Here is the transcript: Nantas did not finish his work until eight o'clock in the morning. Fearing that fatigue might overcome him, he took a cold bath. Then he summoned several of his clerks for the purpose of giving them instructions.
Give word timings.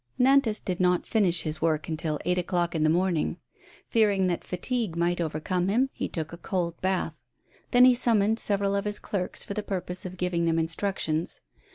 Nantas 0.19 0.61
did 0.65 0.79
not 0.79 1.05
finish 1.05 1.41
his 1.43 1.61
work 1.61 1.87
until 1.87 2.17
eight 2.25 2.39
o'clock 2.39 2.73
in 2.73 2.81
the 2.81 2.89
morning. 2.89 3.37
Fearing 3.87 4.25
that 4.25 4.43
fatigue 4.43 4.95
might 4.97 5.21
overcome 5.21 5.67
him, 5.67 5.91
he 5.93 6.09
took 6.09 6.33
a 6.33 6.37
cold 6.37 6.73
bath. 6.81 7.21
Then 7.69 7.85
he 7.85 7.93
summoned 7.93 8.39
several 8.39 8.73
of 8.73 8.85
his 8.85 8.97
clerks 8.97 9.43
for 9.43 9.53
the 9.53 9.61
purpose 9.61 10.03
of 10.03 10.17
giving 10.17 10.45
them 10.45 10.57
instructions. 10.57 11.41